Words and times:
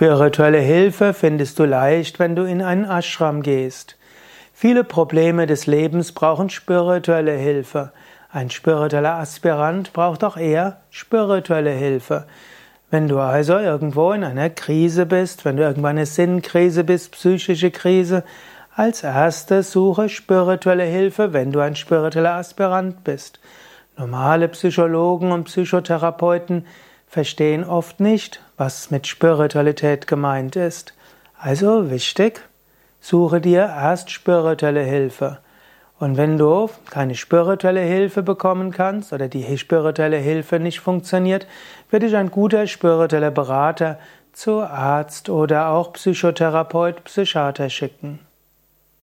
Spirituelle 0.00 0.60
Hilfe 0.60 1.12
findest 1.12 1.58
du 1.58 1.64
leicht, 1.64 2.20
wenn 2.20 2.36
du 2.36 2.44
in 2.44 2.62
einen 2.62 2.84
Ashram 2.84 3.42
gehst. 3.42 3.96
Viele 4.52 4.84
Probleme 4.84 5.48
des 5.48 5.66
Lebens 5.66 6.12
brauchen 6.12 6.50
spirituelle 6.50 7.32
Hilfe. 7.32 7.90
Ein 8.30 8.48
spiritueller 8.48 9.14
Aspirant 9.14 9.92
braucht 9.92 10.22
auch 10.22 10.36
eher 10.36 10.82
spirituelle 10.90 11.72
Hilfe. 11.72 12.28
Wenn 12.92 13.08
du 13.08 13.18
also 13.18 13.58
irgendwo 13.58 14.12
in 14.12 14.22
einer 14.22 14.50
Krise 14.50 15.04
bist, 15.04 15.44
wenn 15.44 15.56
du 15.56 15.64
irgendwann 15.64 15.96
eine 15.96 16.06
Sinnkrise 16.06 16.84
bist, 16.84 17.10
psychische 17.10 17.72
Krise, 17.72 18.22
als 18.76 19.02
erstes 19.02 19.72
suche 19.72 20.08
spirituelle 20.08 20.84
Hilfe, 20.84 21.32
wenn 21.32 21.50
du 21.50 21.58
ein 21.58 21.74
spiritueller 21.74 22.34
Aspirant 22.34 23.02
bist. 23.02 23.40
Normale 23.96 24.46
Psychologen 24.46 25.32
und 25.32 25.46
Psychotherapeuten 25.46 26.66
verstehen 27.08 27.64
oft 27.64 28.00
nicht, 28.00 28.42
was 28.56 28.90
mit 28.90 29.06
Spiritualität 29.06 30.06
gemeint 30.06 30.56
ist. 30.56 30.94
Also 31.38 31.90
wichtig, 31.90 32.42
suche 33.00 33.40
dir 33.40 33.62
erst 33.62 34.10
spirituelle 34.10 34.82
Hilfe. 34.82 35.38
Und 35.98 36.16
wenn 36.16 36.38
du 36.38 36.70
keine 36.90 37.16
spirituelle 37.16 37.80
Hilfe 37.80 38.22
bekommen 38.22 38.70
kannst 38.70 39.12
oder 39.12 39.26
die 39.26 39.58
spirituelle 39.58 40.18
Hilfe 40.18 40.60
nicht 40.60 40.80
funktioniert, 40.80 41.46
wird 41.90 42.04
dich 42.04 42.14
ein 42.14 42.30
guter 42.30 42.66
spiritueller 42.66 43.32
Berater 43.32 43.98
zu 44.32 44.60
Arzt 44.60 45.28
oder 45.28 45.70
auch 45.70 45.92
Psychotherapeut, 45.94 47.02
Psychiater 47.04 47.68
schicken. 47.68 48.20